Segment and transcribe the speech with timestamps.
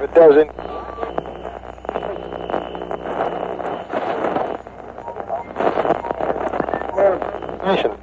[0.00, 0.50] If it doesn't,
[7.66, 7.99] Nation.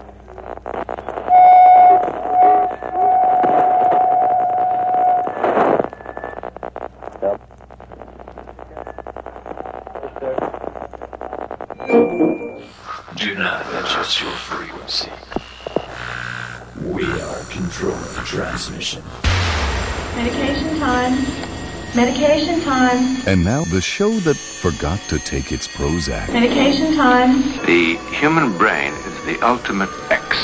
[23.27, 26.31] And now the show that forgot to take its Prozac.
[26.31, 27.41] Medication time.
[27.65, 30.37] The human brain is the ultimate X,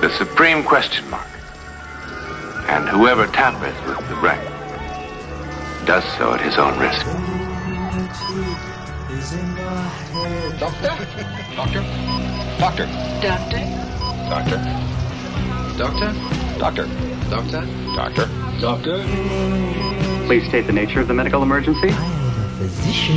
[0.00, 1.28] the supreme question mark.
[2.70, 4.40] And whoever tampers with the brain
[5.84, 7.04] does so at his own risk.
[10.58, 10.96] Doctor?
[11.56, 11.82] Doctor?
[12.58, 12.86] Doctor?
[13.20, 13.66] Doctor.
[14.30, 14.58] Doctor?
[15.76, 16.12] Doctor?
[16.58, 16.86] Doctor?
[17.28, 17.66] Doctor?
[17.94, 18.26] Doctor?
[18.62, 19.85] Doctor?
[20.26, 21.88] Please state the nature of the medical emergency.
[21.88, 23.14] I'm a physician.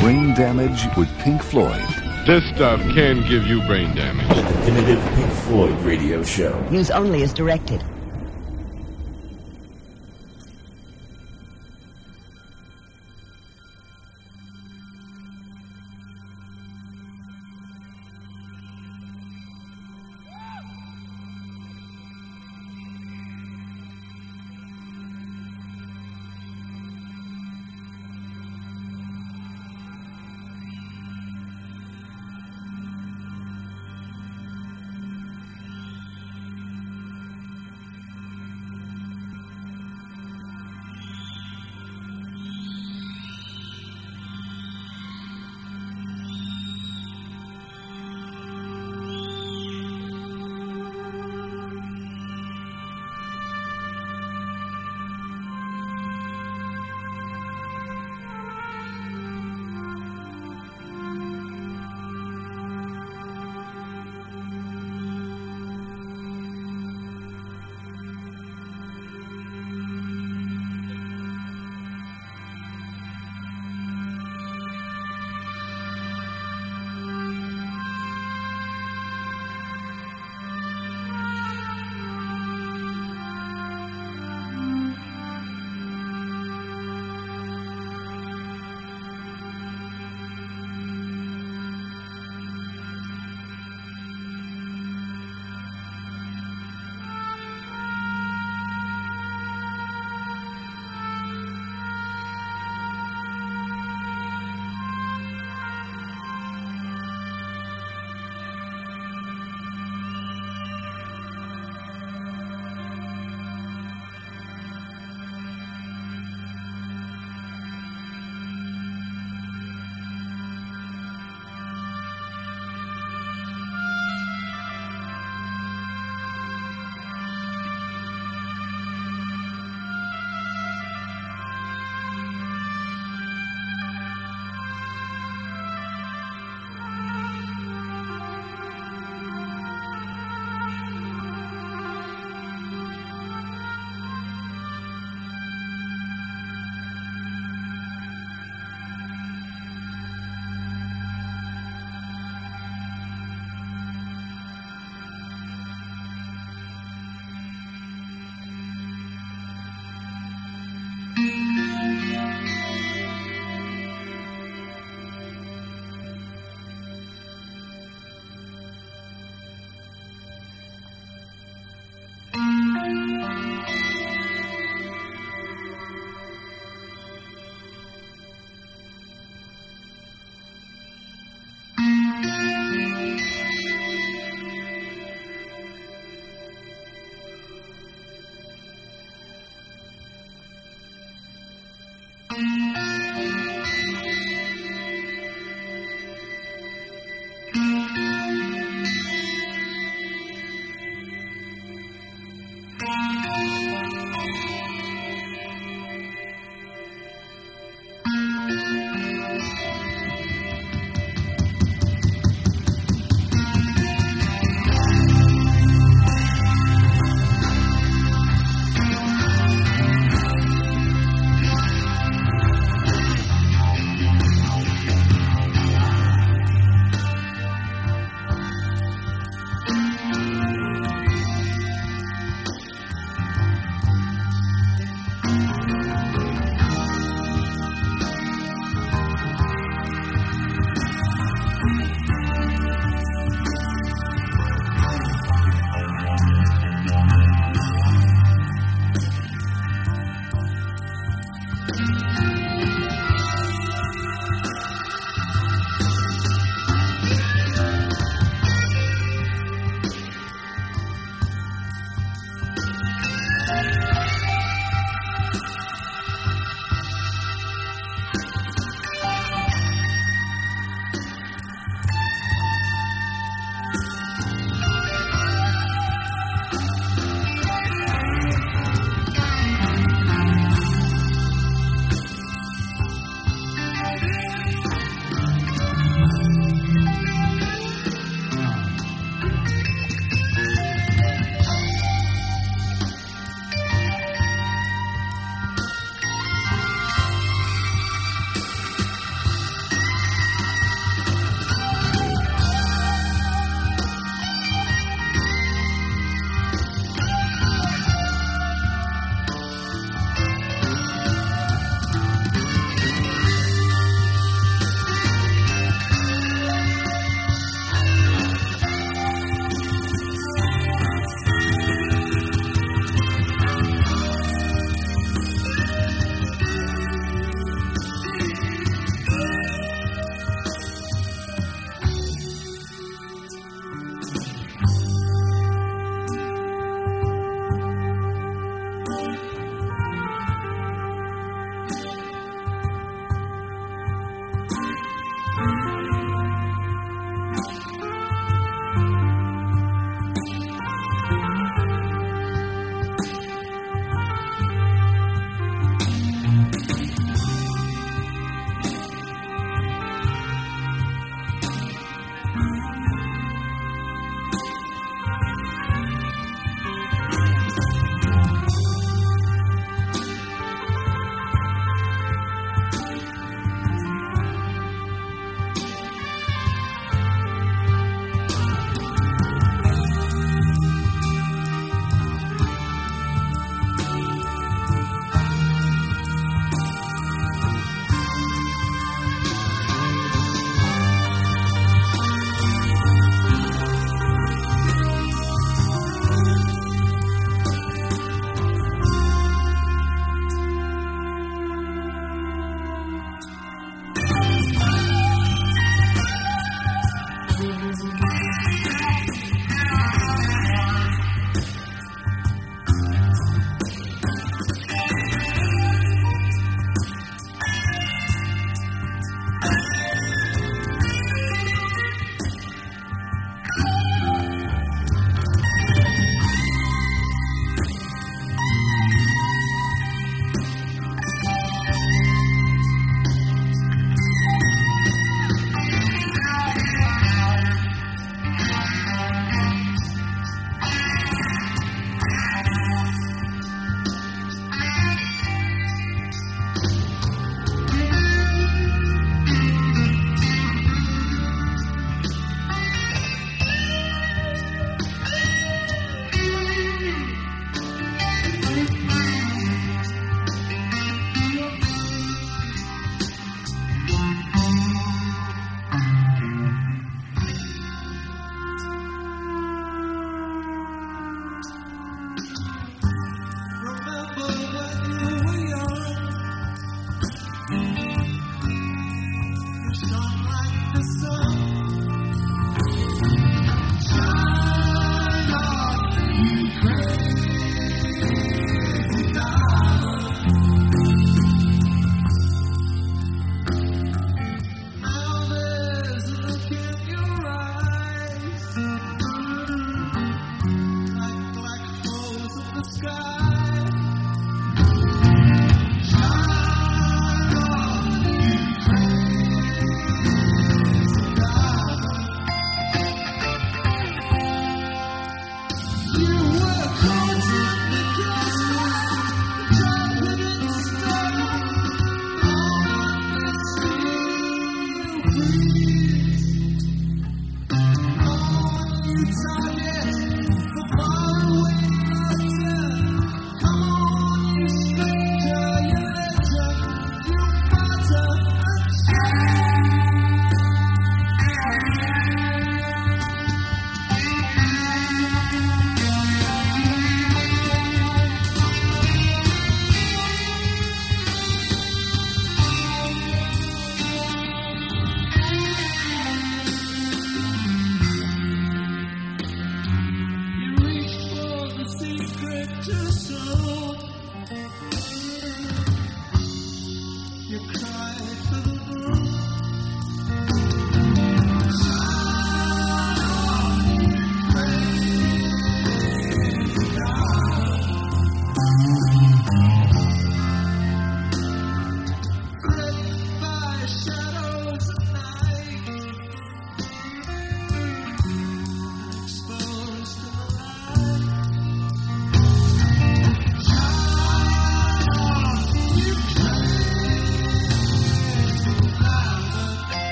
[0.00, 1.82] Brain damage with Pink Floyd.
[2.24, 4.28] This stuff can give you brain damage.
[4.28, 6.64] The Definitive Pink Floyd radio show.
[6.70, 7.82] Use only as directed.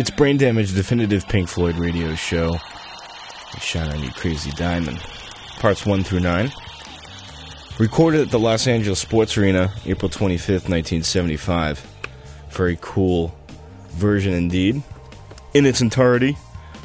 [0.00, 2.56] It's Brain Damage Definitive Pink Floyd radio show.
[3.60, 4.98] Shine on You Crazy Diamond.
[5.58, 6.50] Parts 1 through 9.
[7.78, 11.86] Recorded at the Los Angeles Sports Arena, April 25th, 1975.
[12.48, 13.38] Very cool
[13.90, 14.82] version indeed.
[15.52, 16.34] In its entirety,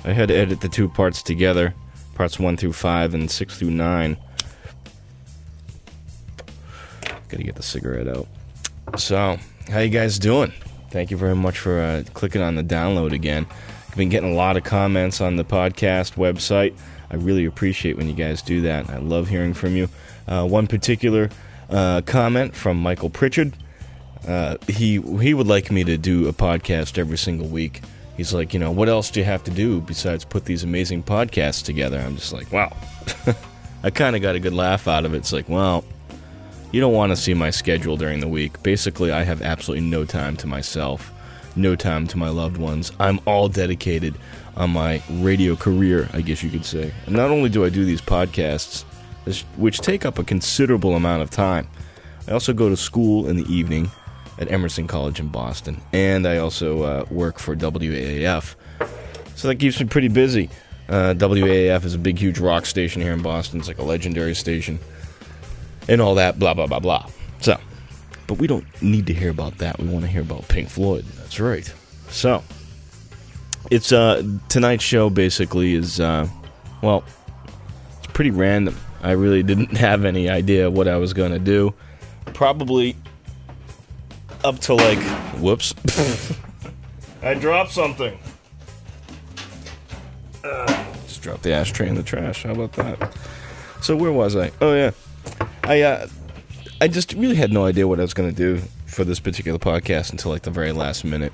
[0.04, 1.74] I had to edit the two parts together
[2.16, 4.18] parts 1 through 5 and 6 through 9.
[7.30, 8.28] Gotta get the cigarette out.
[8.98, 10.52] So, how you guys doing?
[10.96, 13.46] Thank you very much for uh, clicking on the download again.
[13.90, 16.74] I've been getting a lot of comments on the podcast website.
[17.12, 18.90] I really appreciate when you guys do that.
[18.90, 19.90] I love hearing from you.
[20.26, 21.30] Uh, one particular
[21.70, 23.58] uh, comment from Michael Pritchard.
[24.26, 27.82] Uh, he he would like me to do a podcast every single week.
[28.16, 31.04] He's like, you know, what else do you have to do besides put these amazing
[31.04, 32.00] podcasts together?
[32.00, 32.74] I'm just like, wow.
[33.84, 35.18] I kind of got a good laugh out of it.
[35.18, 35.84] It's like, well,
[36.76, 38.62] you don't want to see my schedule during the week.
[38.62, 41.10] Basically, I have absolutely no time to myself,
[41.56, 42.92] no time to my loved ones.
[43.00, 44.16] I'm all dedicated
[44.58, 46.92] on my radio career, I guess you could say.
[47.06, 48.84] And not only do I do these podcasts,
[49.56, 51.70] which take up a considerable amount of time,
[52.28, 53.90] I also go to school in the evening
[54.38, 58.56] at Emerson College in Boston, and I also uh, work for WAAF.
[59.36, 60.50] So that keeps me pretty busy.
[60.90, 63.60] Uh, WAAF is a big, huge rock station here in Boston.
[63.60, 64.78] It's like a legendary station
[65.88, 67.08] and all that, blah, blah, blah, blah.
[67.42, 67.58] So,
[68.28, 69.80] but we don't need to hear about that.
[69.80, 71.06] We want to hear about Pink Floyd.
[71.18, 71.72] That's right.
[72.10, 72.44] So,
[73.72, 76.28] it's uh tonight's show basically is uh
[76.82, 77.04] well,
[77.98, 78.78] it's pretty random.
[79.02, 81.74] I really didn't have any idea what I was going to do.
[82.34, 82.96] Probably
[84.44, 85.00] up to like
[85.40, 85.74] whoops.
[87.22, 88.18] I dropped something.
[90.44, 92.44] Uh, just dropped the ashtray in the trash.
[92.44, 93.18] How about that?
[93.82, 94.52] So where was I?
[94.62, 94.92] Oh yeah.
[95.64, 96.08] I uh,
[96.82, 99.60] I just really had no idea what I was going to do for this particular
[99.60, 101.34] podcast until like the very last minute.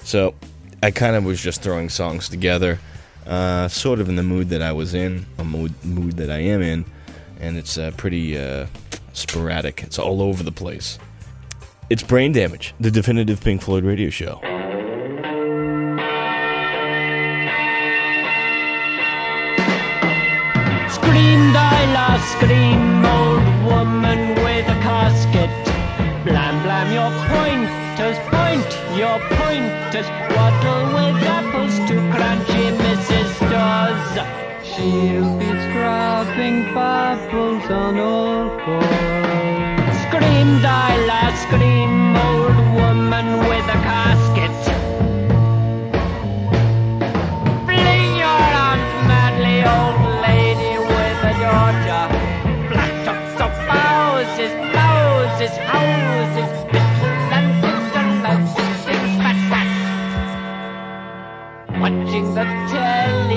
[0.00, 0.34] So
[0.82, 2.78] I kind of was just throwing songs together,
[3.26, 6.38] uh, sort of in the mood that I was in, a mood, mood that I
[6.38, 6.84] am in,
[7.40, 8.66] and it's uh, pretty uh,
[9.14, 9.82] sporadic.
[9.82, 10.98] It's all over the place.
[11.90, 14.40] It's Brain Damage, the definitive Pink Floyd radio show.
[20.90, 22.73] Scream, thy last, scream, old
[28.96, 30.08] your pointers.
[30.34, 33.30] Waddle with apples to crunchy Mrs.
[33.50, 34.14] Dawes.
[34.62, 39.96] She'll be scrubbing bubbles on all fours.
[40.06, 44.23] Scream, thy last, scream, old woman with a casket.
[62.04, 63.33] Watching the telly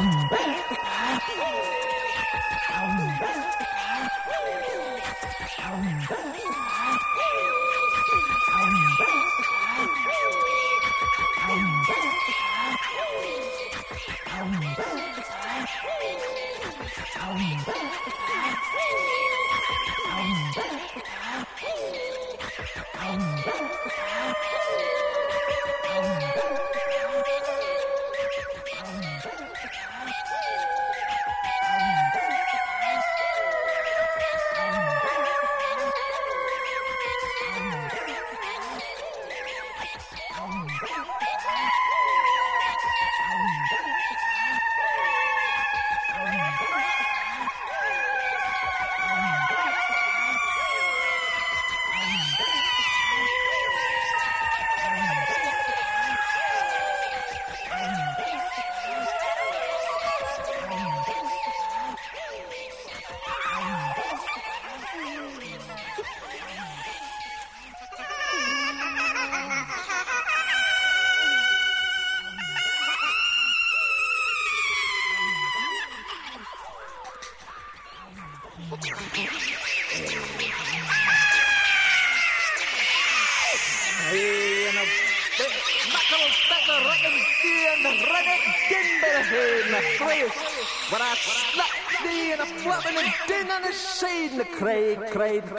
[0.00, 0.04] Oh,
[5.82, 6.67] my God.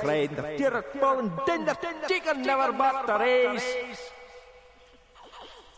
[0.01, 1.75] The deer falling din, the
[2.07, 4.11] chicken never back the race.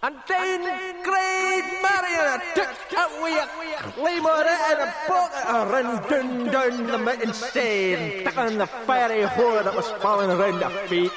[0.04, 0.62] And then
[1.04, 3.48] great Marion took away a
[3.94, 9.64] claymore and a bucket and ran down, down the mountain side on the fiery whore
[9.64, 11.12] that was falling around her feet.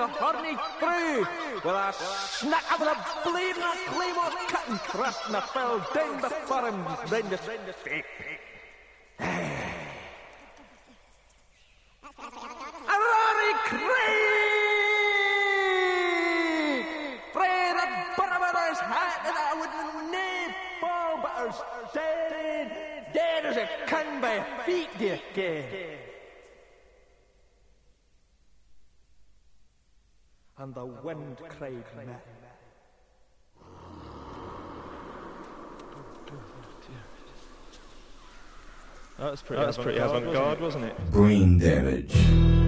[0.00, 1.26] The horny crew.
[1.56, 6.84] With a snack of the bleeding claymore cut and thrust and fell down before him
[7.10, 7.36] then the
[7.84, 8.04] feet.
[12.88, 14.16] A roaring cry!
[17.34, 19.04] Pray I
[21.92, 26.09] dead, dead as a can by feet, dear gay.
[30.60, 32.26] And the wind cried met.
[39.18, 41.10] That was pretty, that was pretty avant-garde, wasn't it?
[41.10, 42.59] Brain damage.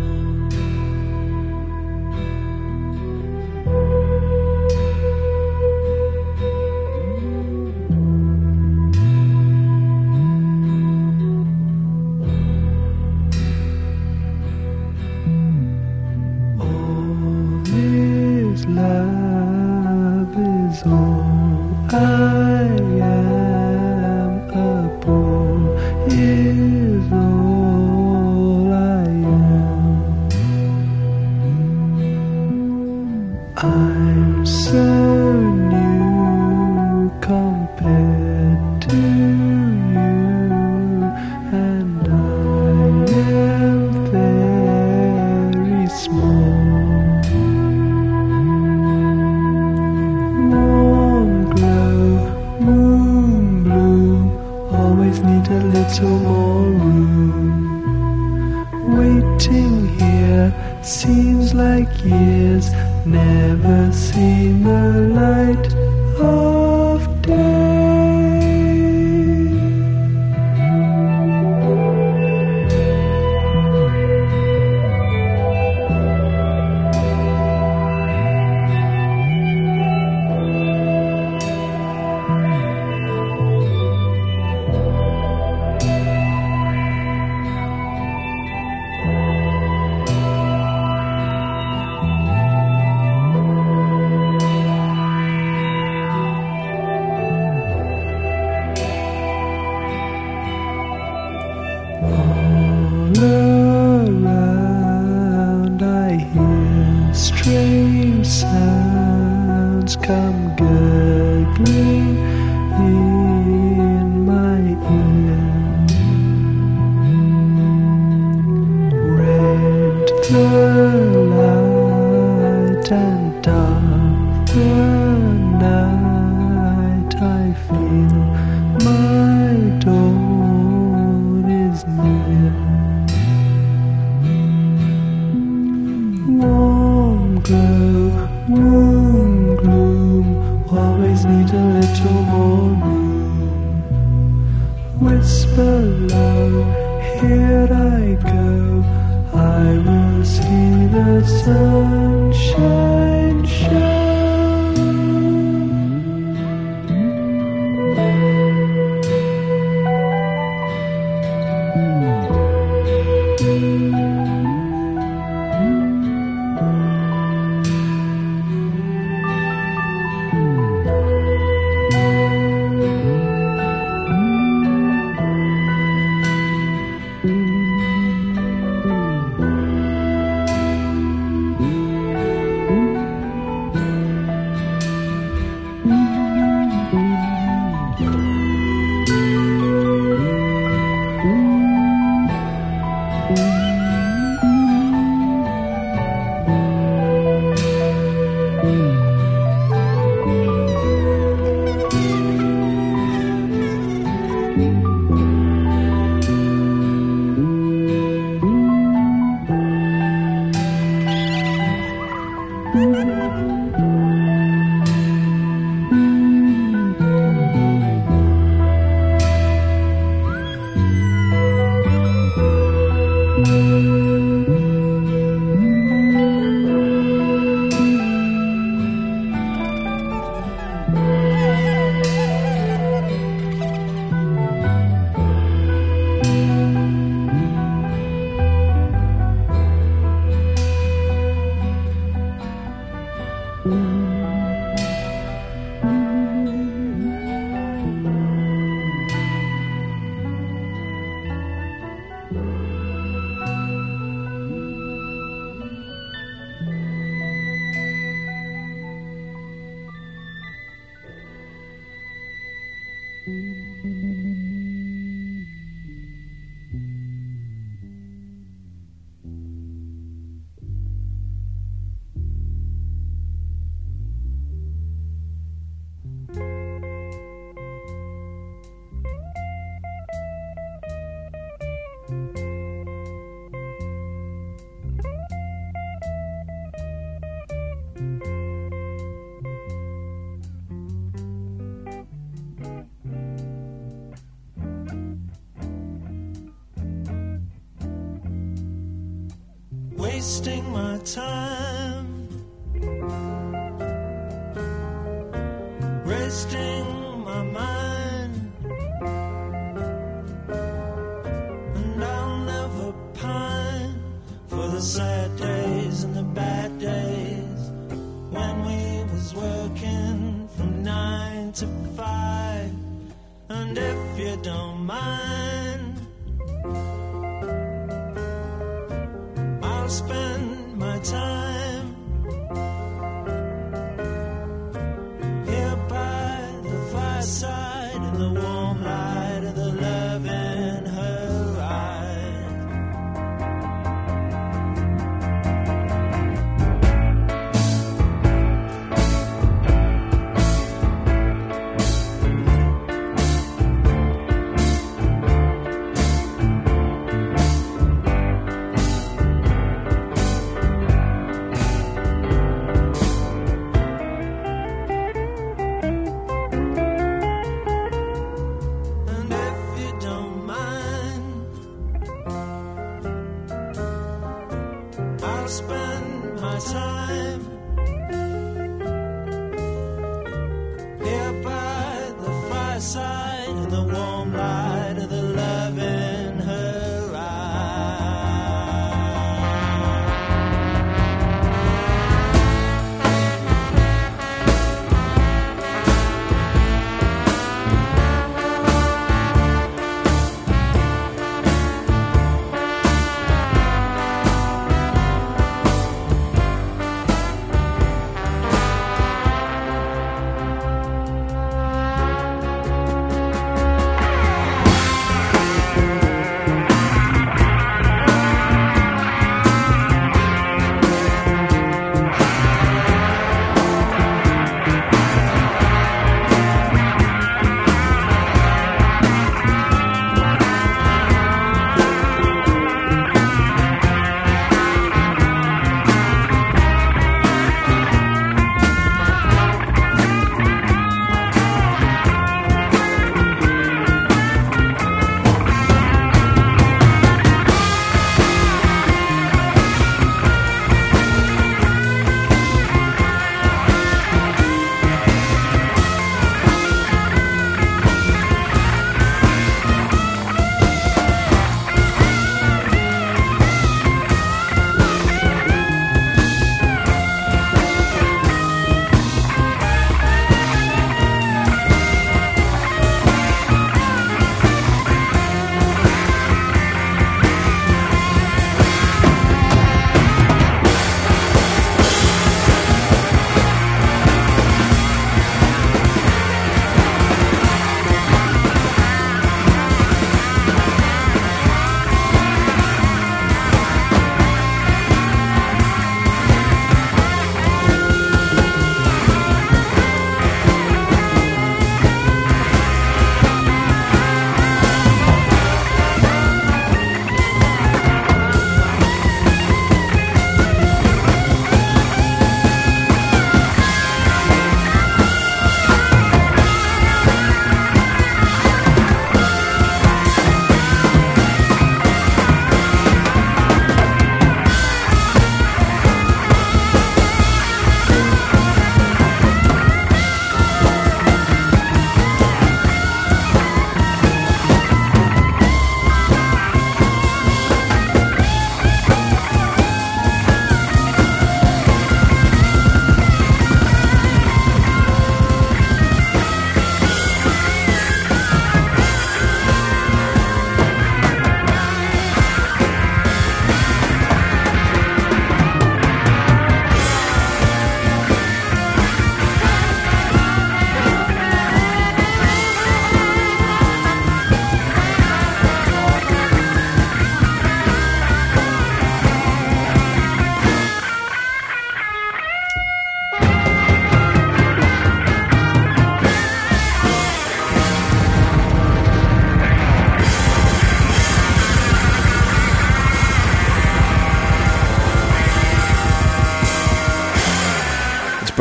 [300.23, 301.82] Wasting my time,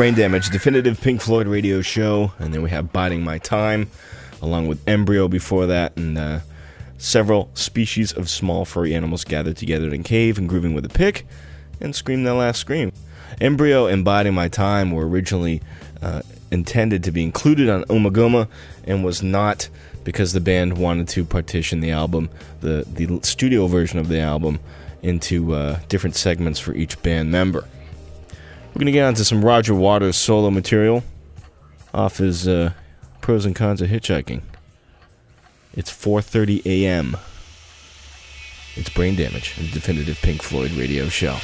[0.02, 3.88] Brain Damage, definitive Pink Floyd radio show, and then we have Biding My Time,
[4.42, 6.40] along with Embryo before that, and uh,
[6.98, 10.88] several species of small furry animals gathered together in a cave and grooving with a
[10.88, 11.24] pick,
[11.80, 12.90] and scream their last scream.
[13.40, 15.62] Embryo and Biding My Time were originally
[16.02, 18.48] uh, intended to be included on Ummagumma,
[18.82, 19.68] and was not
[20.02, 22.28] because the band wanted to partition the album,
[22.60, 24.58] the the studio version of the album,
[25.00, 27.68] into uh, different segments for each band member.
[28.74, 31.04] We're gonna get onto some Roger Waters solo material
[31.92, 32.72] off his uh,
[33.20, 34.40] pros and cons of hitchhiking.
[35.74, 37.18] It's 4:30 a.m.
[38.74, 41.36] It's brain damage, a definitive Pink Floyd radio show.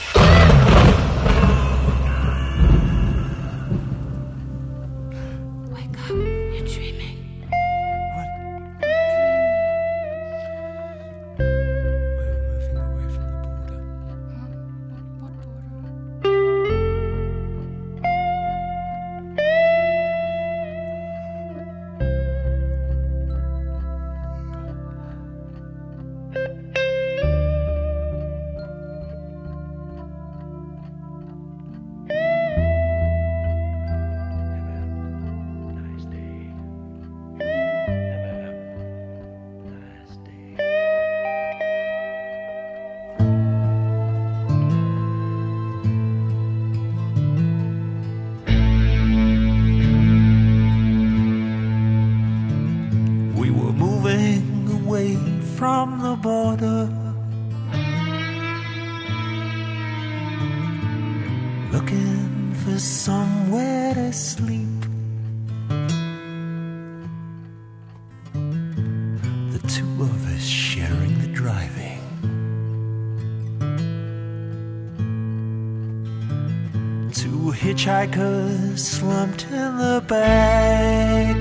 [77.88, 81.37] Two hitchhikers slumped in the back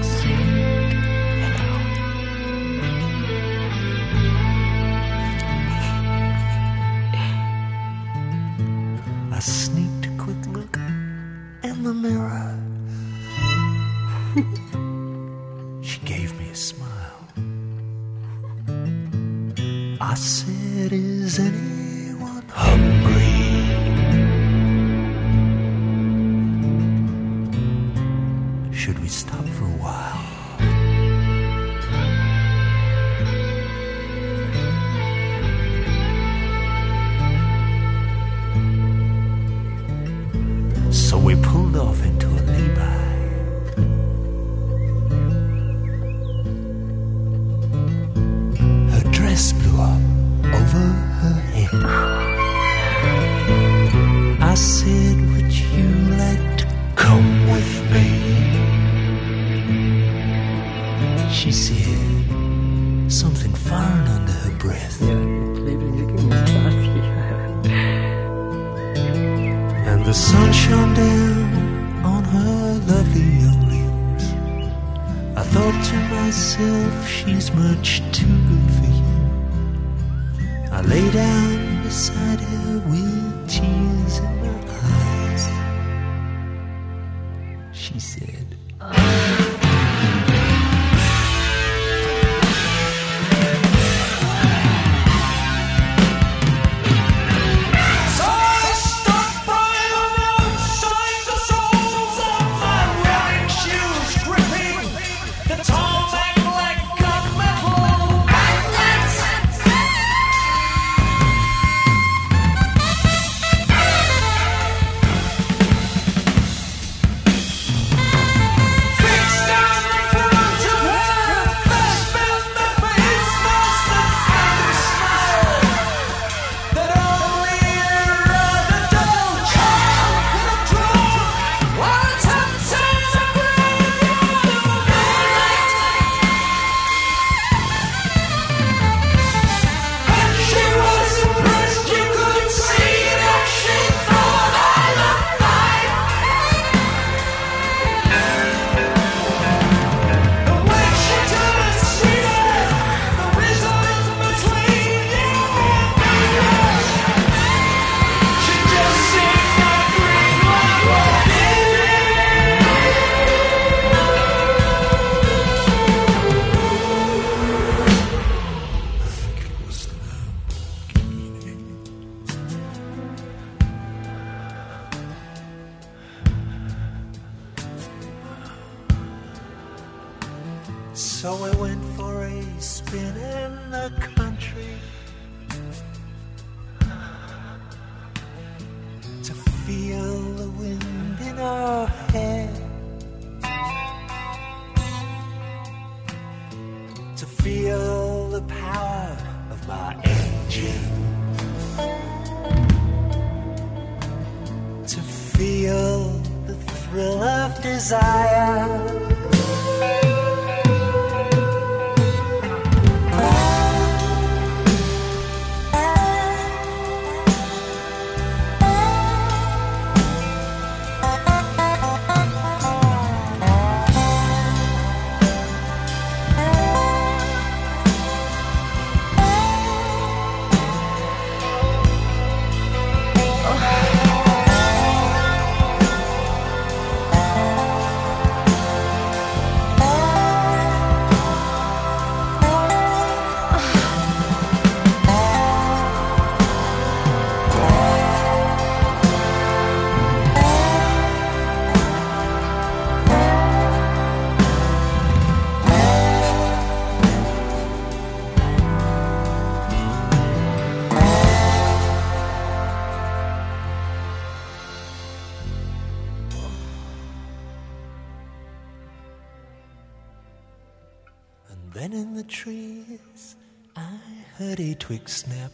[272.28, 273.36] trees,
[273.76, 274.00] I
[274.38, 275.52] heard a twig snap.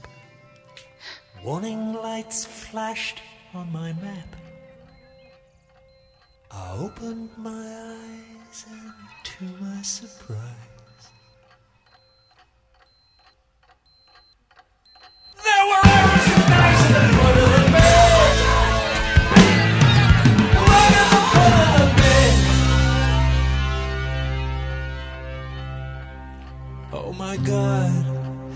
[1.43, 3.21] Warning lights flashed
[3.53, 4.35] on my map.
[6.51, 8.93] I opened my eyes, and
[9.23, 10.39] to my surprise,
[15.43, 15.82] there were
[27.35, 28.05] my god,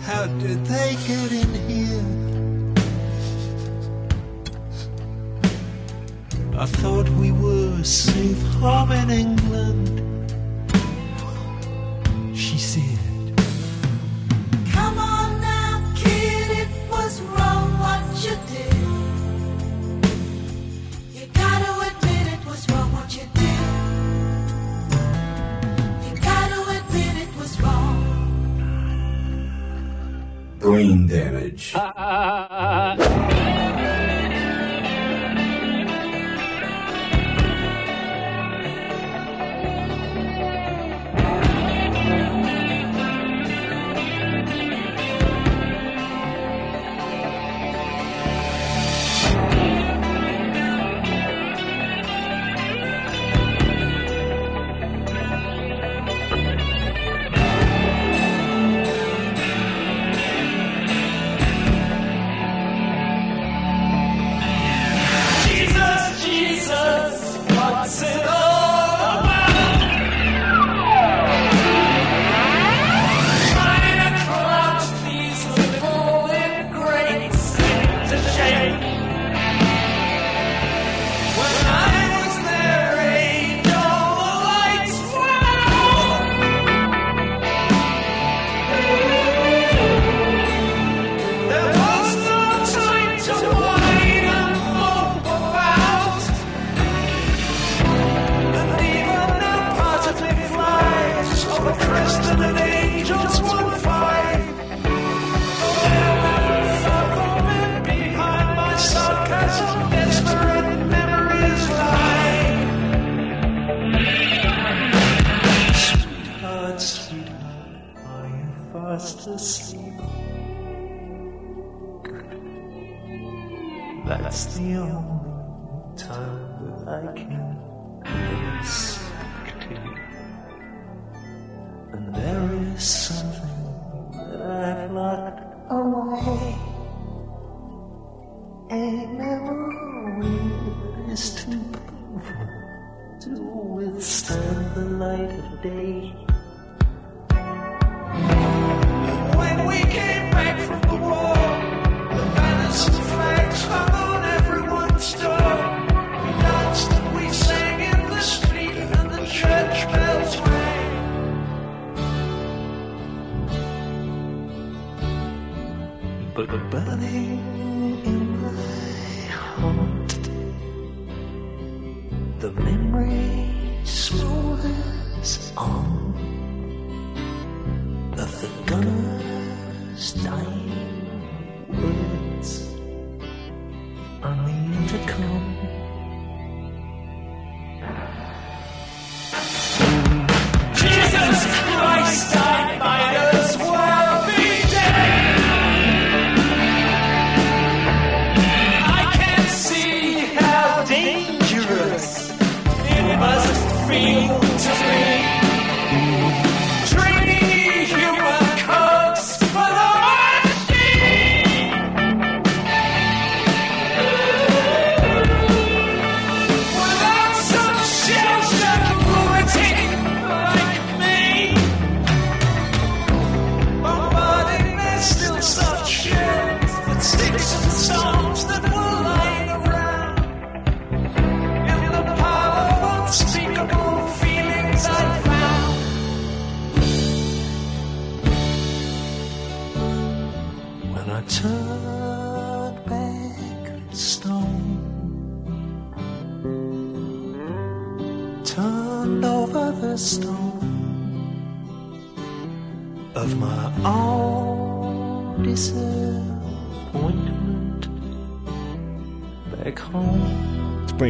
[0.03, 2.05] how did they get in here?
[6.55, 9.87] I thought we were safe home in England.
[12.37, 12.99] She said,
[14.73, 18.75] Come on now, kid, it was wrong what you did.
[21.15, 23.26] You gotta admit it was wrong what you
[30.59, 31.73] brain damage.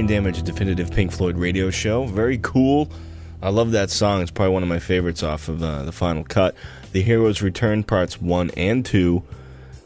[0.08, 2.06] Damage, definitive Pink Floyd radio show.
[2.06, 2.90] Very cool.
[3.42, 4.22] I love that song.
[4.22, 6.56] It's probably one of my favorites off of uh, the final cut.
[6.94, 9.24] The Heroes Return parts one and two.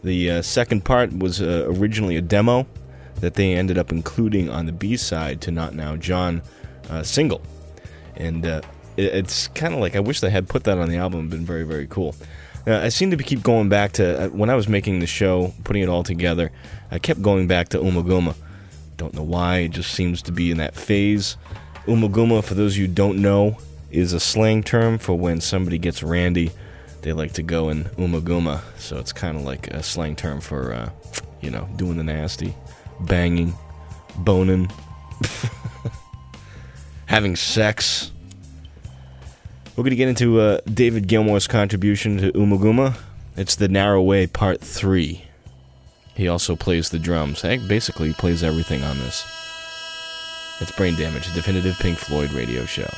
[0.04, 2.68] The uh, second part was uh, originally a demo
[3.16, 6.44] that they ended up including on the B side to Not Now John
[6.90, 7.42] uh, single.
[8.16, 8.62] And uh,
[8.98, 11.30] it, it's kind of like I wish they had put that on the album.
[11.30, 12.16] Been very very cool.
[12.68, 15.82] Uh, I seem to keep going back to when I was making the show, putting
[15.82, 16.52] it all together.
[16.92, 18.36] I kept going back to Ummagumma.
[19.02, 19.62] Don't know why.
[19.62, 21.36] It just seems to be in that phase.
[21.88, 23.58] Ummagumma, for those of you who don't know,
[23.90, 26.52] is a slang term for when somebody gets randy.
[27.02, 30.72] They like to go in ummagumma, so it's kind of like a slang term for,
[30.72, 30.92] uh,
[31.42, 32.54] you know, doing the nasty,
[33.00, 33.56] banging,
[34.18, 34.72] boning,
[37.08, 38.12] having sex.
[39.76, 43.00] We're going to get into uh, David Gilmour's contribution to Ummagumma.
[43.36, 45.26] It's The Narrow Way Part 3.
[46.16, 47.42] He also plays the drums.
[47.42, 49.26] Heck, basically, plays everything on this.
[50.60, 52.90] It's Brain Damage, a definitive Pink Floyd radio show.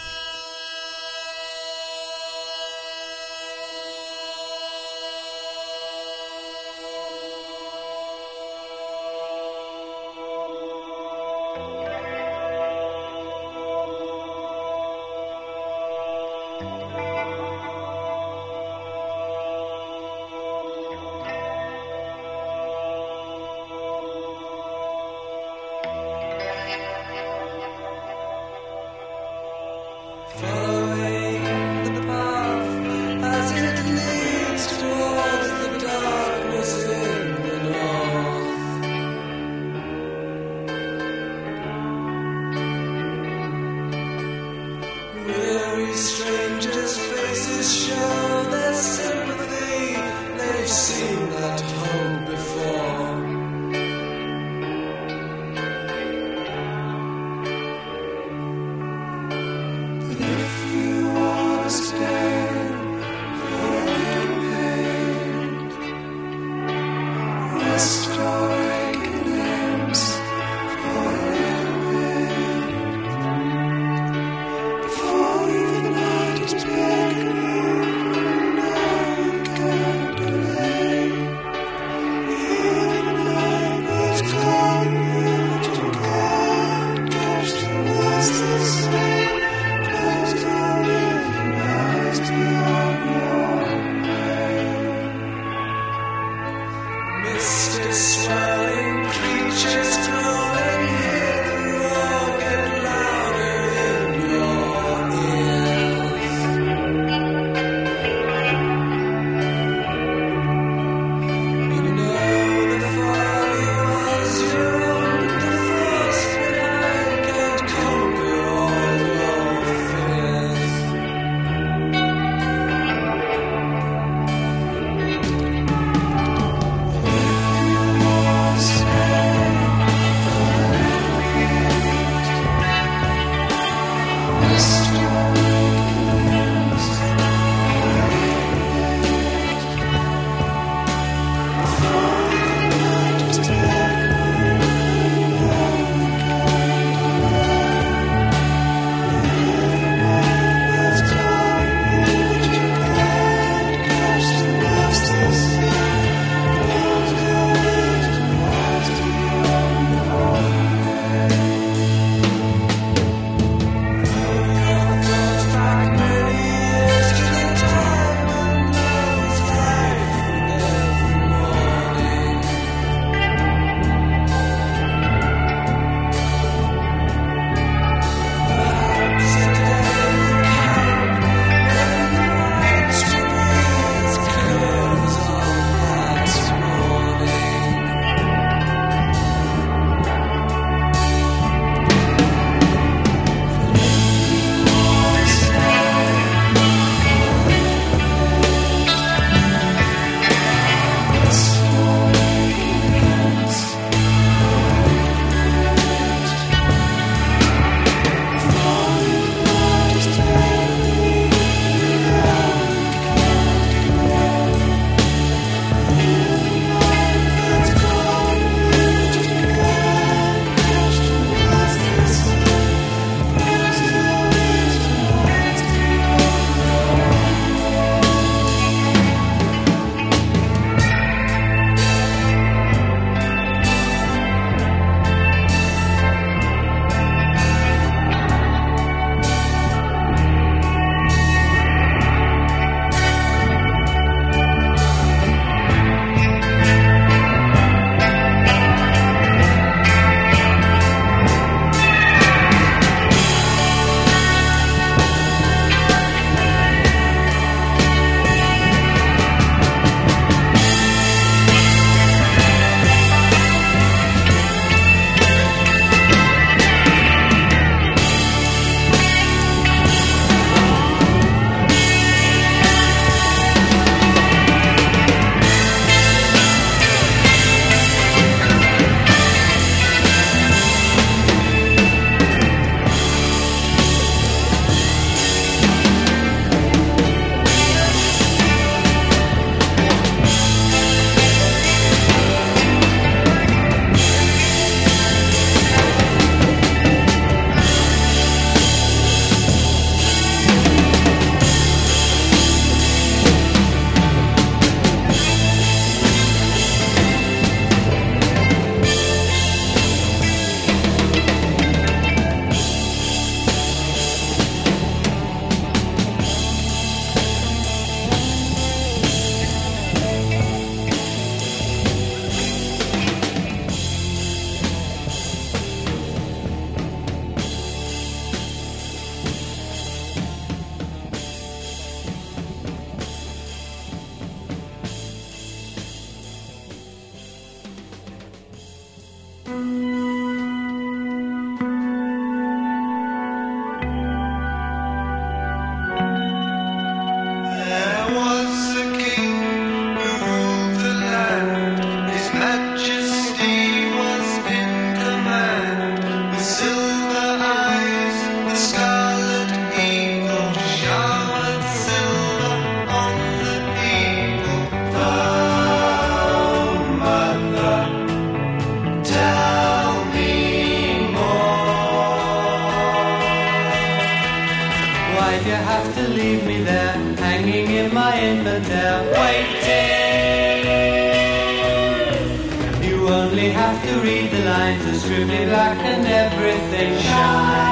[385.04, 387.62] through me like and everything shine.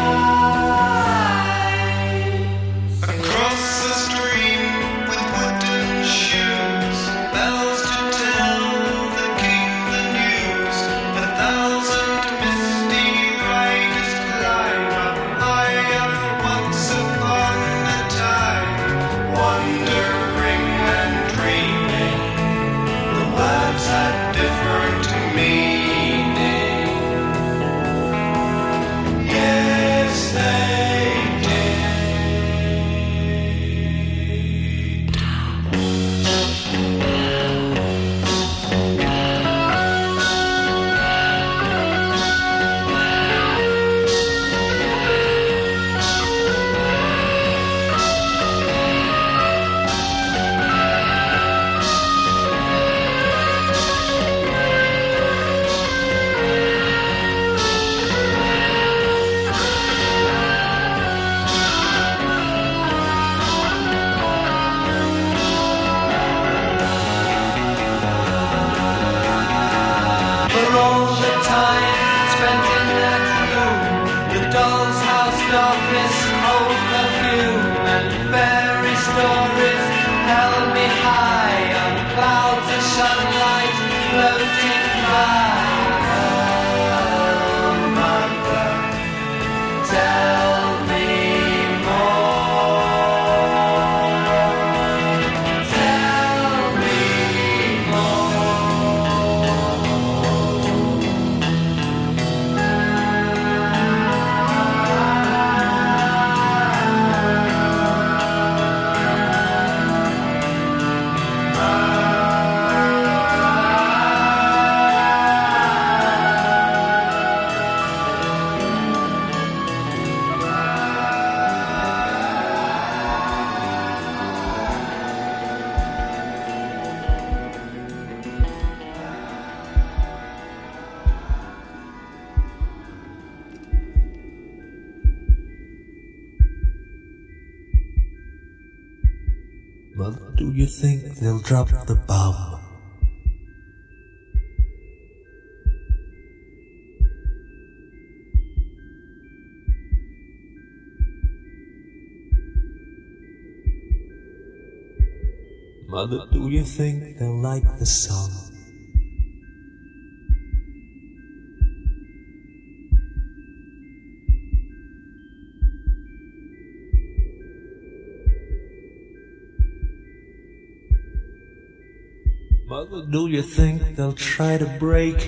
[173.12, 175.20] Do you think they'll try to break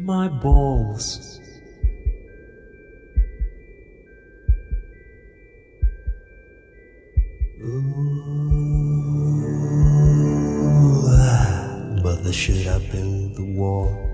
[0.00, 1.38] my balls?
[7.62, 7.78] Ooh,
[11.06, 14.07] ah, but they shoot up in the wall.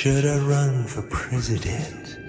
[0.00, 2.20] Should I run for president?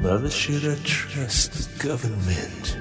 [0.00, 2.79] Mother, should I trust the government?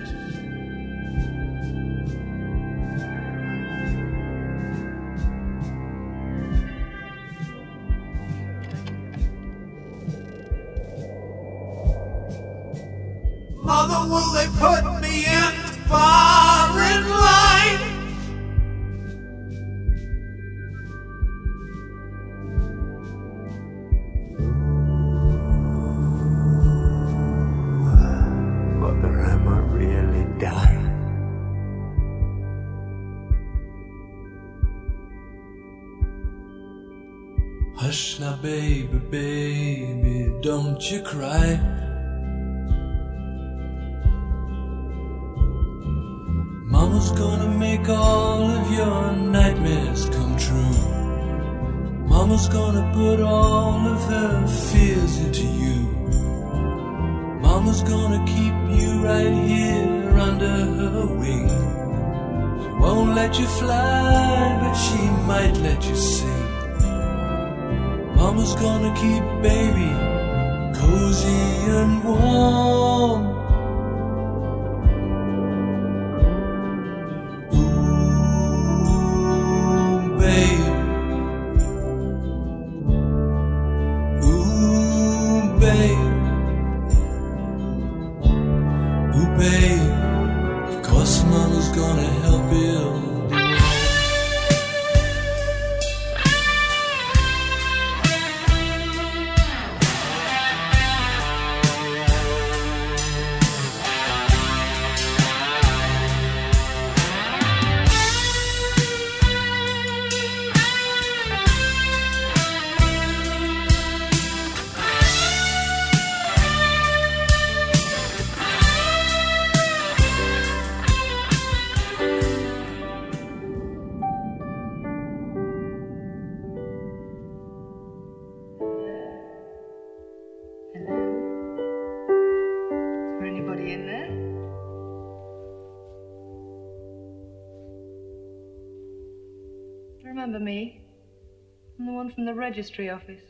[142.19, 143.21] from the registry office.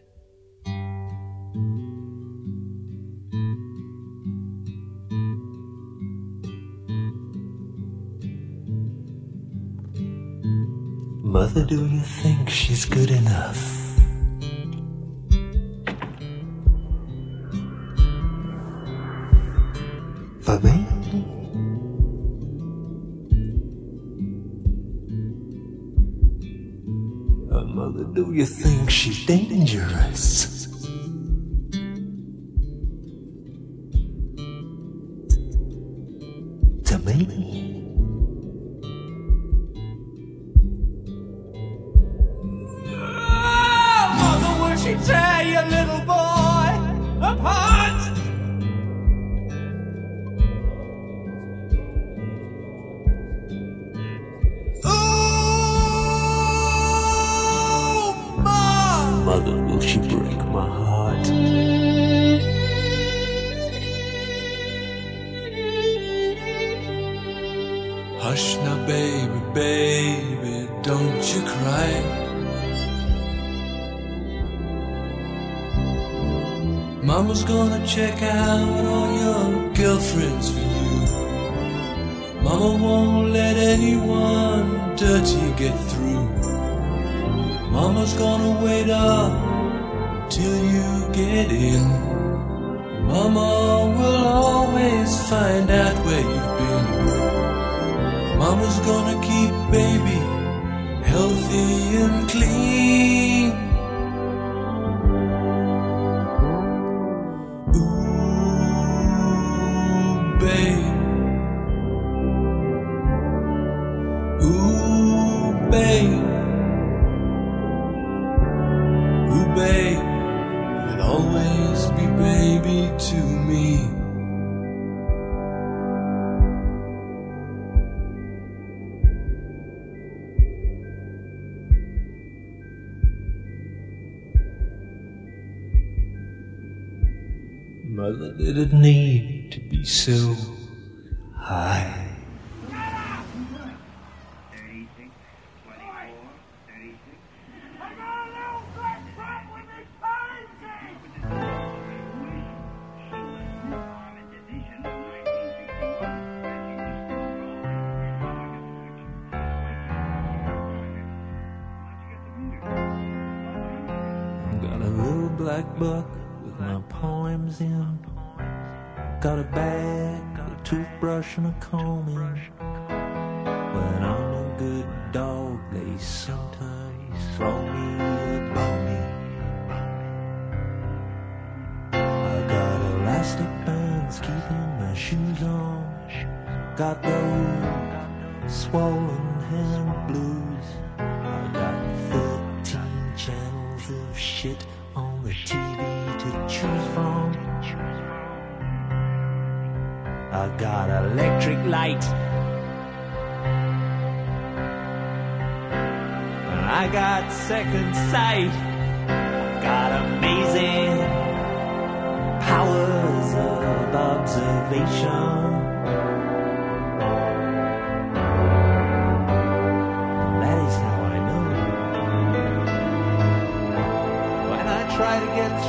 [11.24, 13.76] Mother, do you think she's good enough?
[27.52, 28.69] Uh, you think?
[29.00, 30.49] she's dangerous.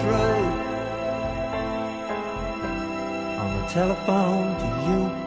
[0.03, 0.53] Road.
[3.39, 5.20] On the telephone to you.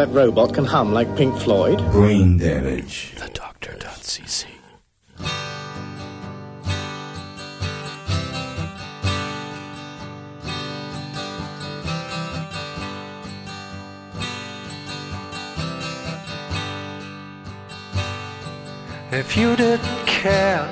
[0.00, 1.78] That robot can hum like Pink Floyd?
[1.92, 3.14] Brain damage.
[3.18, 4.46] The doctor.cc.
[19.12, 20.66] if you didn't care,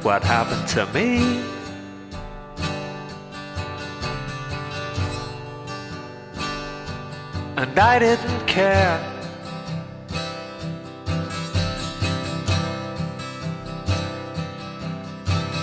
[0.00, 1.33] what happened to me?
[7.74, 9.00] And I didn't care.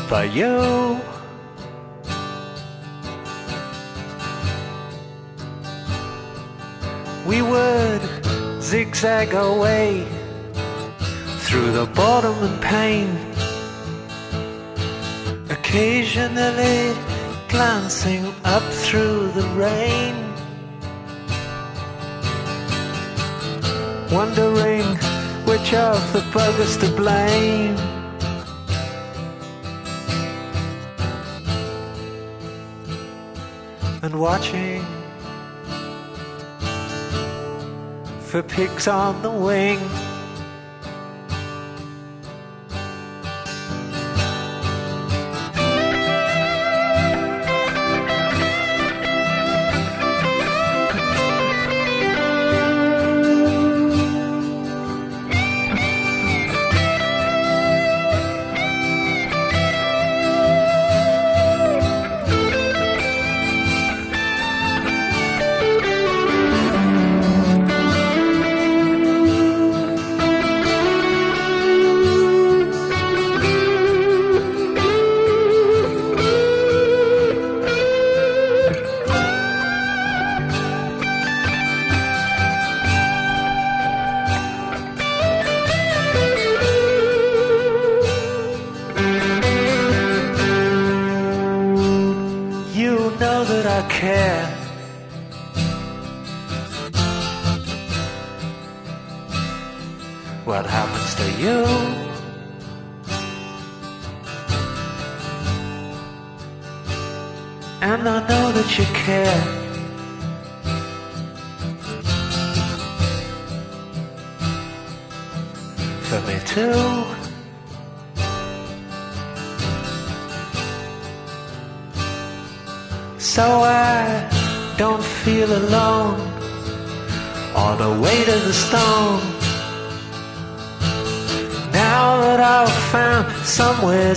[0.10, 1.00] For you.
[7.32, 8.02] we would
[8.62, 10.06] zigzag away
[11.46, 13.08] through the boredom and pain,
[15.50, 16.94] occasionally
[17.48, 20.11] glancing up through the rain,
[24.12, 24.86] wondering
[25.46, 27.78] which of the buggers to blame.
[34.04, 34.86] And watching
[38.20, 39.80] for pigs on the wing.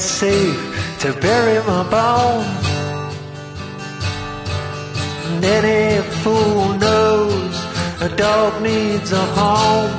[0.04, 2.66] safe to bury my bones.
[5.26, 7.54] And any fool knows
[8.00, 9.94] a dog needs a home.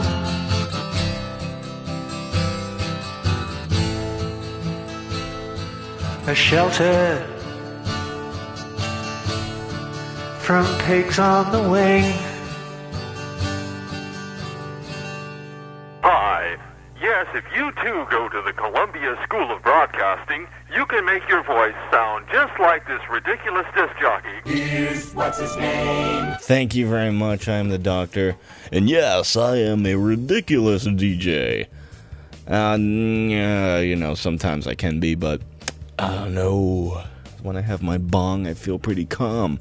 [6.27, 7.27] A shelter
[10.39, 12.34] from pigs on the wing.
[26.55, 27.49] Thank you very much.
[27.49, 28.37] I'm the doctor.
[28.71, 31.67] And yes, I am a ridiculous DJ.
[32.47, 32.77] Uh,
[33.81, 35.41] you know, sometimes I can be, but
[35.99, 37.03] I don't know.
[37.43, 39.59] When I have my bong, I feel pretty calm.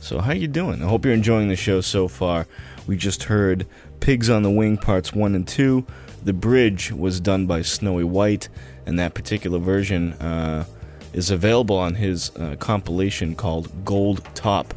[0.00, 0.82] So, how you doing?
[0.82, 2.46] I hope you're enjoying the show so far.
[2.86, 3.66] We just heard
[4.00, 5.84] Pigs on the Wing parts 1 and 2.
[6.24, 8.48] The bridge was done by Snowy White,
[8.86, 10.64] and that particular version uh,
[11.12, 14.72] is available on his uh, compilation called Gold Top.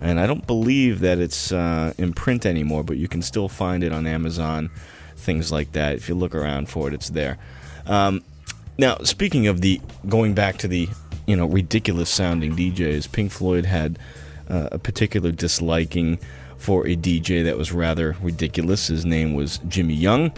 [0.00, 3.82] And I don't believe that it's uh, in print anymore, but you can still find
[3.82, 4.70] it on Amazon,
[5.16, 5.96] things like that.
[5.96, 7.38] If you look around for it, it's there.
[7.86, 8.22] Um,
[8.76, 10.88] now, speaking of the going back to the
[11.26, 13.98] you know ridiculous sounding DJs, Pink Floyd had
[14.48, 16.18] uh, a particular disliking
[16.58, 18.86] for a DJ that was rather ridiculous.
[18.86, 20.32] His name was Jimmy Young.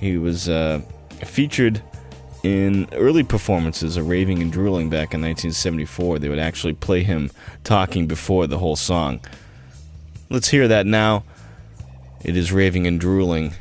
[0.00, 0.82] He was uh,
[1.24, 1.82] featured
[2.42, 6.18] in early performances of Raving and Drooling back in 1974.
[6.18, 7.30] They would actually play him
[7.64, 9.20] talking before the whole song.
[10.30, 11.24] Let's hear that now.
[12.24, 13.54] It is Raving and Drooling.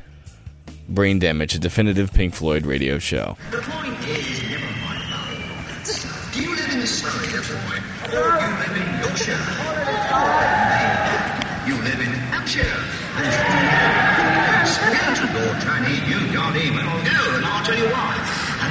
[0.90, 3.36] Brain Damage, a definitive Pink Floyd radio show.
[3.52, 6.32] The point is, never mind about all.
[6.32, 7.84] Do you live in Surrey, boy?
[8.16, 9.41] Or you live in Yorkshire?
[11.68, 12.80] You live in Hampshire?
[14.58, 14.80] Yes,
[15.20, 17.07] to Lord Tranny, you well, go, and I'll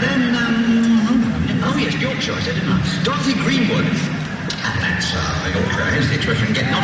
[0.02, 2.81] then, um, oh yes, Yorkshire, I said, didn't I?
[3.05, 3.86] Dorothy Greenwood.
[3.86, 6.66] And that's uh, Yorkshire, hence the expression, get.
[6.68, 6.82] Ah,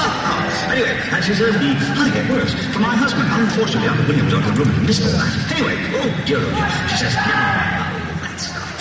[0.00, 0.72] ah.
[0.72, 2.54] Anyway, and she says, I get worse.
[2.72, 5.30] For my husband, unfortunately, Uncle William was Uncle Ruben, missed all that.
[5.52, 6.68] Anyway, oh dear, oh dear.
[6.88, 7.14] She says.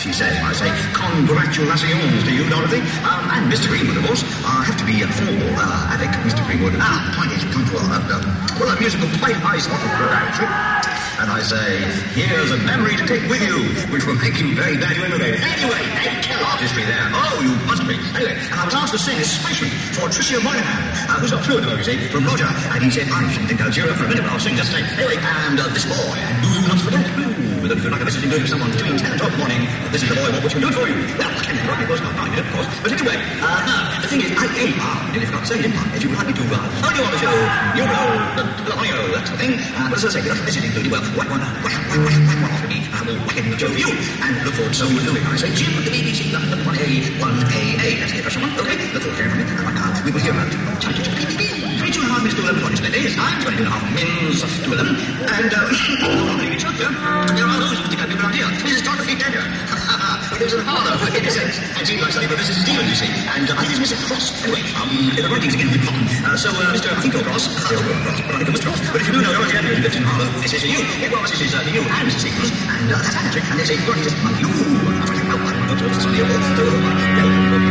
[0.01, 2.81] She says, I say, congratulations to you, Dorothy.
[3.05, 3.69] Um, and Mr.
[3.69, 4.25] Greenwood, of course.
[4.41, 6.41] I have to be a formal uh, addict, Mr.
[6.47, 6.73] Greenwood.
[6.81, 11.00] Ah, point is, come to a, uh, well, a musical play I actually.
[11.19, 11.81] And I say,
[12.15, 13.59] here's a memory to take with you,
[13.91, 15.41] which will make you very you immigrated.
[15.43, 17.09] Anyway, hey, kill artistry there.
[17.11, 17.95] Oh, you must be.
[18.15, 21.67] Anyway, and I was asked to sing especially for Tricia Moynihan, uh, who's a fluent
[21.67, 22.47] you see, from Roger.
[22.47, 24.55] And he said, I shouldn't think I'll cheer up for a minute, but I'll sing
[24.55, 24.87] just the same.
[24.97, 27.31] Anyway, and uh, this boy, do not forget blue.
[27.61, 29.69] With a like a visiting doing someone doing 10 o'clock morning.
[29.93, 30.97] This is the boy, what would you do for you?
[31.13, 32.65] Well, I can't interrupt you, of course, not mind it, of course.
[32.81, 36.09] But anyway, uh, the thing is, I aim hard, and if not say if you
[36.09, 37.35] would like me to, uh, on you on the show,
[37.77, 39.53] you know, the, the audio, that sort of thing.
[39.77, 43.19] Uh, but as I say, without visiting doing, well, I will
[43.59, 43.89] for you,
[44.21, 45.23] and look forward to doing.
[45.25, 48.77] I say, Jim, the BBC, London, 1A, 1AA, that's the first one, okay?
[48.93, 51.60] Look forward to hearing from God, we will hear about it.
[52.01, 52.61] To a half to eleven.
[52.65, 52.89] What is it?
[52.89, 53.13] It is.
[53.13, 54.97] I'm and a half minutes to eleven.
[54.97, 56.89] And uh, oh, it's up there.
[56.89, 58.49] There are those who think I've been around here.
[58.65, 59.05] This is Dr.
[59.05, 59.45] Feet Dagger.
[59.45, 61.61] It lives in Harlow, for goodness sakes.
[61.77, 63.11] And seems like study Professor Stevens, you see.
[63.29, 64.01] And uh, I think it's Mr.
[64.09, 64.41] Cross.
[64.41, 66.01] Anyway, um, the writing's again with Cotton.
[66.25, 66.89] Uh, so, uh, Mr.
[66.89, 67.45] I think you're Cross.
[67.69, 68.65] I hope you're Cross, but think you're Mr.
[68.65, 68.81] Cross.
[68.89, 70.81] But if you do know Dorothy Andrews, lives in Harlow, this is you.
[70.97, 72.25] Yeah, well, this is uh, you and Mr.
[72.25, 72.49] Stevens.
[72.49, 73.45] And uh, that's Andrew.
[73.45, 74.49] And they say, Dorothy says, you.
[74.49, 75.45] I'm trying to help.
[75.45, 77.70] I'm not it's on the It's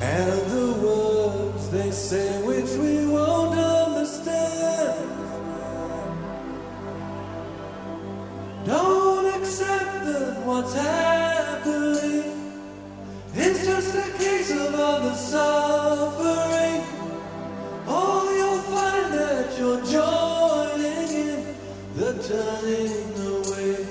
[0.00, 5.10] And the words they say which we won't understand.
[8.66, 12.24] Don't accept them what's happening
[13.34, 16.82] It's just a case of all the suffering.
[17.88, 21.56] All you'll find that you're joining in
[21.96, 23.86] The turning away.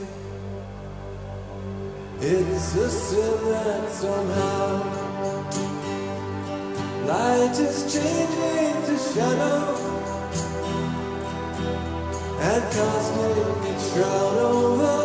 [2.21, 4.62] It's a sin that somehow
[7.13, 9.59] light is changing to shadow.
[12.49, 15.02] And cosmic shroud over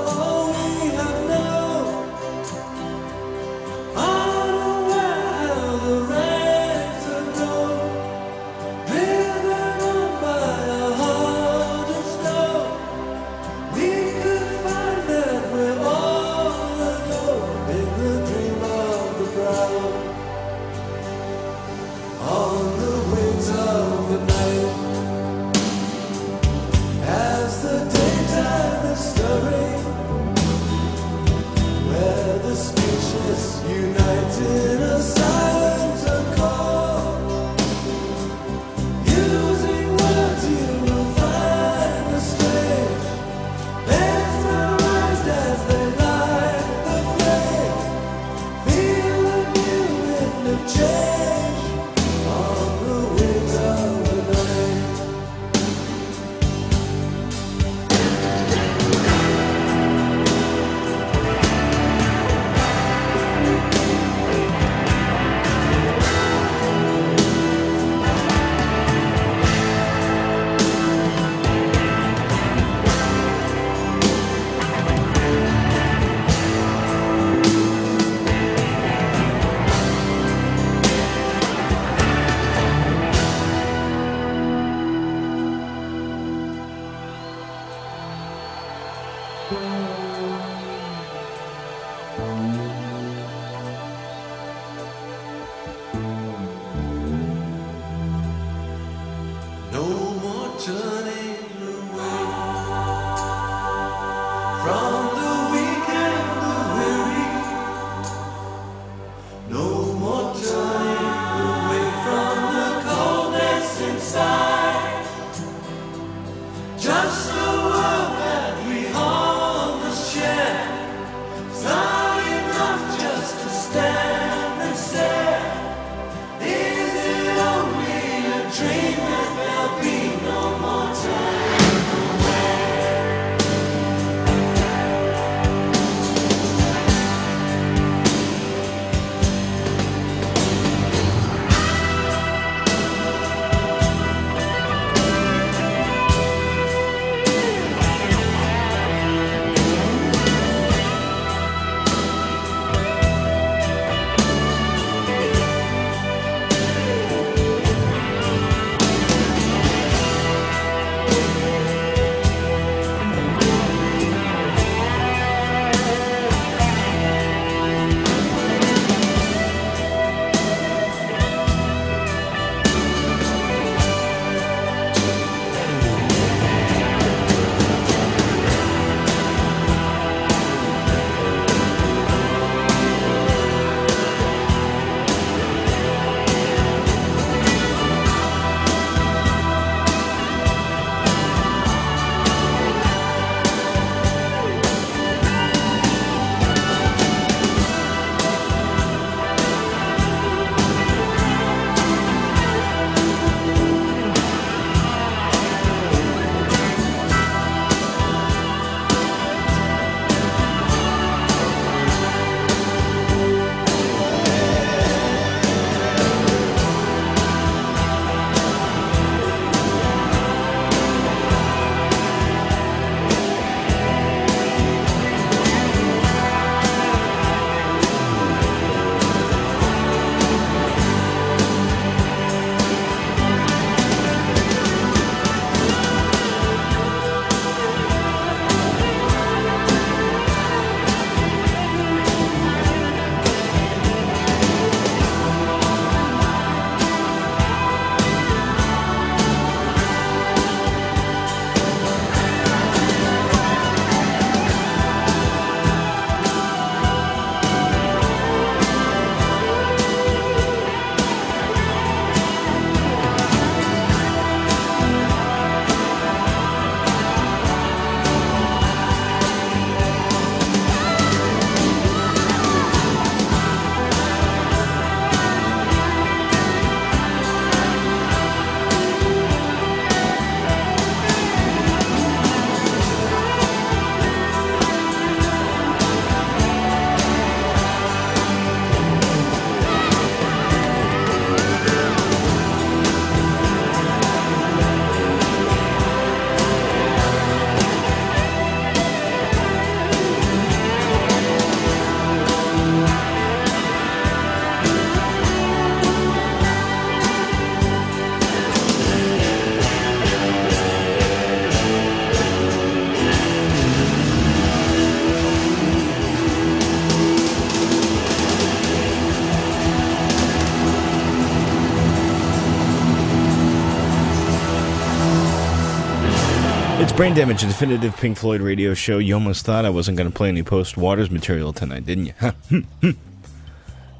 [326.98, 328.98] Brain Damage, a definitive Pink Floyd radio show.
[328.98, 332.64] You almost thought I wasn't going to play any post Waters material tonight, didn't you?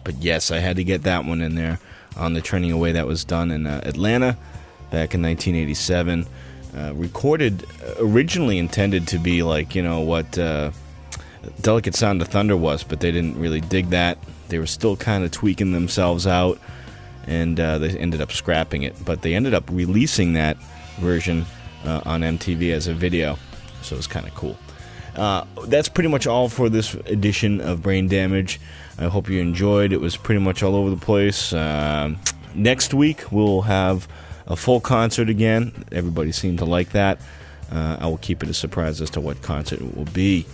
[0.03, 1.79] but yes, I had to get that one in there
[2.17, 4.37] on the Turning Away that was done in uh, Atlanta
[4.91, 6.27] back in 1987.
[6.77, 10.73] Uh, recorded, uh, originally intended to be like, you know, what uh,
[11.61, 14.19] Delicate Sound of Thunder was, but they didn't really dig that.
[14.49, 16.59] They were still kind of tweaking themselves out,
[17.29, 18.97] and uh, they ended up scrapping it.
[19.05, 20.57] But they ended up releasing that
[20.99, 21.47] version
[21.85, 23.39] uh, on MTV as a video,
[23.83, 24.57] so it was kind of cool.
[25.17, 28.61] Uh, that's pretty much all for this edition of Brain Damage.
[28.99, 29.93] I hope you enjoyed.
[29.93, 31.53] It was pretty much all over the place.
[31.53, 32.15] Uh,
[32.55, 34.07] next week we'll have
[34.47, 35.85] a full concert again.
[35.93, 37.21] Everybody seemed to like that.
[37.71, 40.47] Uh, I will keep it a surprise as to what concert it will be.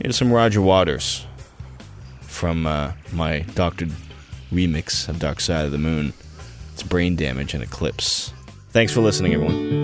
[0.00, 1.26] Here's some Roger Waters
[2.20, 3.92] from uh, my doctored
[4.52, 6.12] remix of Dark Side of the Moon.
[6.72, 8.32] It's Brain Damage and Eclipse.
[8.70, 9.81] Thanks for listening, everyone.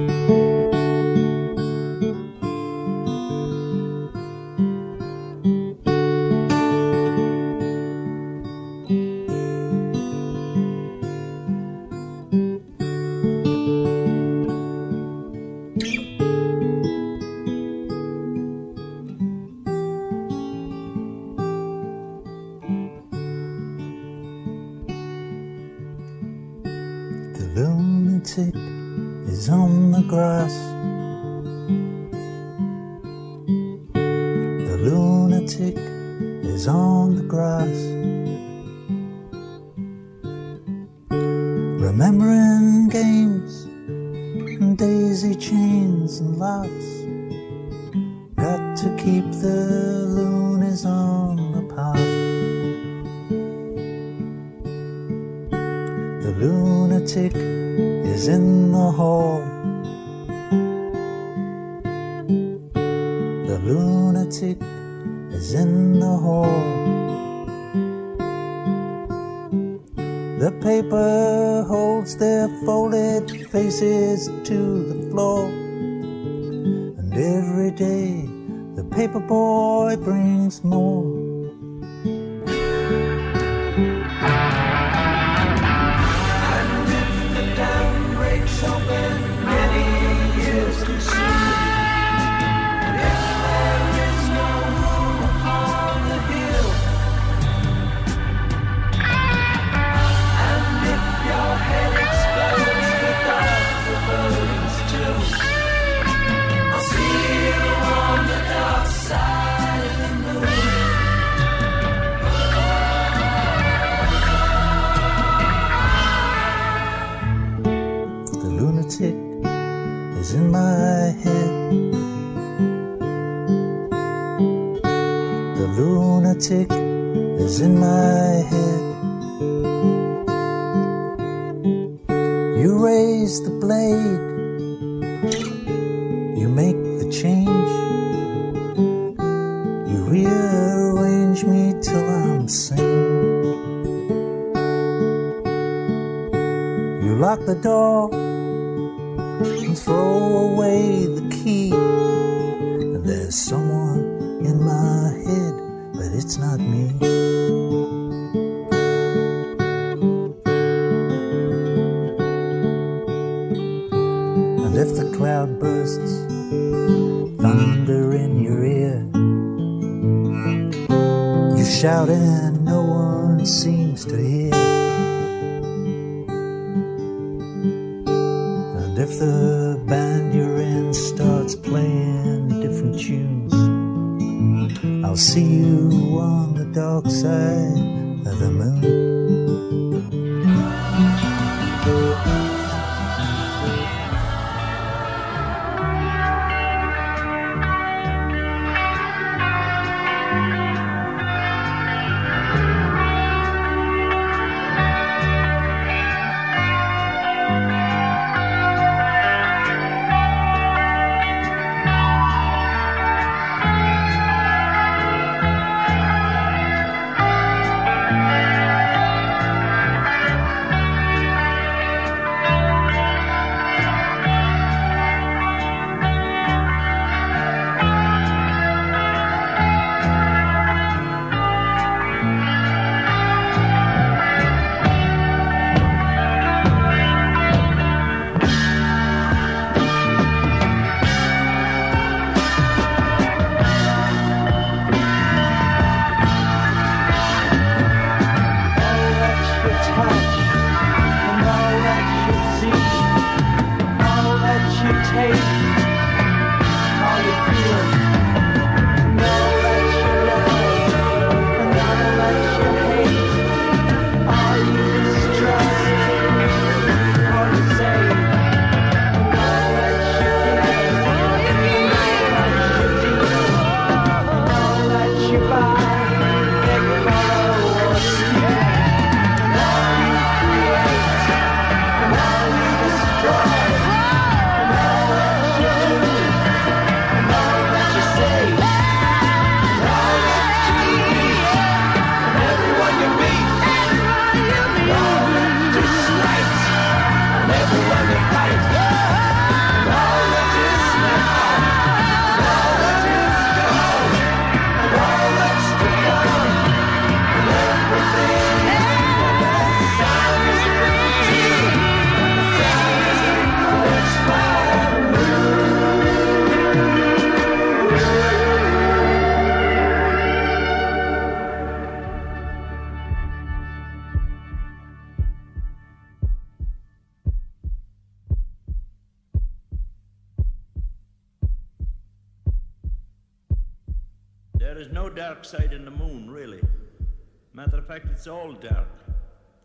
[338.18, 338.88] It's all dark.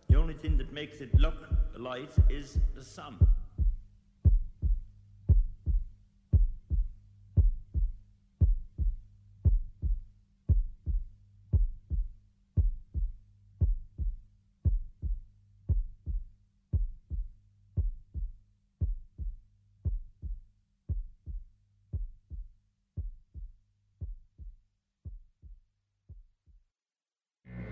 [0.09, 1.33] The only thing that makes it look
[1.75, 3.17] light is the sun.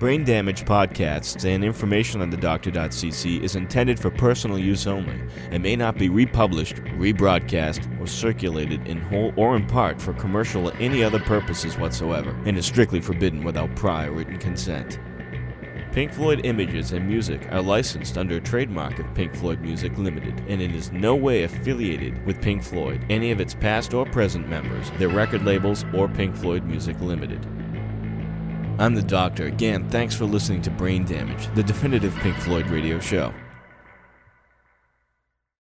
[0.01, 5.21] Brain Damage podcasts and information on the Doctor.cc is intended for personal use only
[5.51, 10.69] and may not be republished, rebroadcast, or circulated in whole or in part for commercial
[10.69, 14.99] or any other purposes whatsoever, and is strictly forbidden without prior written consent.
[15.91, 20.43] Pink Floyd images and music are licensed under a trademark of Pink Floyd Music Limited,
[20.47, 24.49] and it is no way affiliated with Pink Floyd, any of its past or present
[24.49, 27.45] members, their record labels, or Pink Floyd Music Limited.
[28.81, 29.45] I'm the Doctor.
[29.45, 33.31] Again, thanks for listening to Brain Damage, the definitive Pink Floyd radio show.